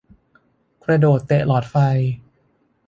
[0.83, 1.75] กระโดดเตะหลอดไฟ